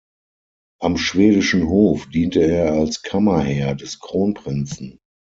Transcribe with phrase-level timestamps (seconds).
[0.81, 4.97] Am schwedischen Hof diente er als Kammerherr des Kronprinzen.